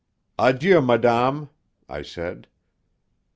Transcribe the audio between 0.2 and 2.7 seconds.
"Adieu, madame," I said.